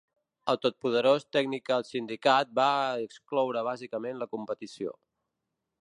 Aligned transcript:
El 0.53 0.57
totpoderós 0.61 1.25
Theatrical 1.35 1.85
Syndicate 1.89 2.57
va 2.61 2.71
excloure 3.05 3.65
bàsicament 3.71 4.23
la 4.25 4.33
competició. 4.37 4.99